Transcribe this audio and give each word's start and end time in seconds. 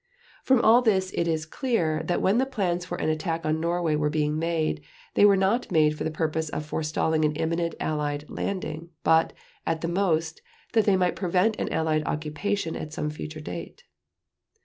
From 0.43 0.61
all 0.61 0.81
this 0.81 1.11
it 1.13 1.27
is 1.27 1.45
clear 1.45 2.01
that 2.07 2.23
when 2.23 2.39
the 2.39 2.45
plans 2.47 2.85
for 2.85 2.97
an 2.99 3.09
attack 3.09 3.45
on 3.45 3.59
Norway 3.59 3.95
were 3.95 4.09
being 4.09 4.39
made, 4.39 4.81
they 5.13 5.25
were 5.25 5.37
not 5.37 5.71
made 5.71 5.95
for 5.95 6.03
the 6.03 6.09
purpose 6.09 6.49
of 6.49 6.65
forestalling 6.65 7.23
an 7.23 7.35
imminent 7.35 7.75
Allied 7.79 8.25
landing, 8.27 8.89
but, 9.03 9.31
at 9.63 9.81
the 9.81 9.87
most, 9.87 10.41
that 10.73 10.85
they 10.85 10.97
might 10.97 11.15
prevent 11.15 11.55
an 11.59 11.71
Allied 11.71 12.01
occupation 12.07 12.75
at 12.75 12.93
some 12.93 13.11
future 13.11 13.41
date. 13.41 13.83